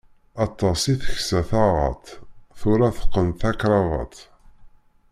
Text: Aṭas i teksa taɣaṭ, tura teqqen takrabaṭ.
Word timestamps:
Aṭas 0.45 0.81
i 0.93 0.95
teksa 1.01 1.41
taɣaṭ, 1.49 2.03
tura 2.59 2.89
teqqen 2.97 3.27
takrabaṭ. 3.39 4.15